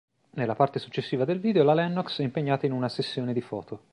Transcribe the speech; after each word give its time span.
Nella 0.31 0.55
parte 0.55 0.79
successiva 0.79 1.25
del 1.25 1.39
video 1.39 1.63
la 1.63 1.75
Lennox 1.75 2.21
è 2.21 2.23
impegnata 2.23 2.65
in 2.65 2.71
una 2.71 2.89
sessione 2.89 3.33
di 3.33 3.41
foto. 3.41 3.81